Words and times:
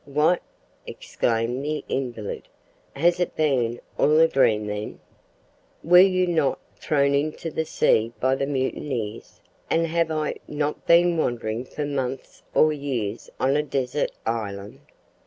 "What?" 0.07 0.41
exclaimed 0.87 1.63
the 1.63 1.85
invalid; 1.87 2.47
"has 2.95 3.19
it 3.19 3.35
been 3.35 3.79
all 3.99 4.17
a 4.17 4.27
dream, 4.27 4.65
then? 4.65 4.99
Were 5.83 5.99
you 5.99 6.25
not 6.25 6.57
thrown 6.75 7.13
into 7.13 7.51
the 7.51 7.65
sea 7.65 8.11
by 8.19 8.35
mutineers, 8.37 9.41
and 9.69 9.85
have 9.85 10.09
I 10.09 10.37
not 10.47 10.87
been 10.87 11.17
wandering 11.19 11.65
for 11.65 11.85
months 11.85 12.41
or 12.55 12.73
years 12.73 13.29
on 13.39 13.55
a 13.55 13.61
desert 13.61 14.11
island? 14.25 14.79